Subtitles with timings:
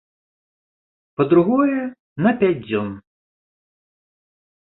[1.21, 1.75] Па-другое,
[2.27, 2.89] на пяць дзён.